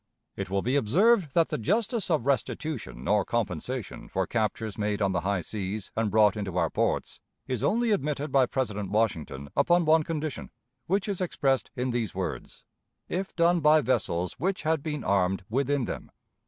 [0.35, 5.11] It will be observed that the justice of restitution, or compensation, for captures made on
[5.11, 9.85] the high seas and brought into our ports, is only admitted by President Washington upon
[9.85, 10.49] one condition,
[10.87, 12.65] which is expressed in these words:
[13.09, 16.09] "If done by vessels which had been armed within them."